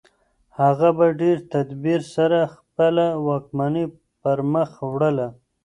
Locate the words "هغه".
0.59-0.89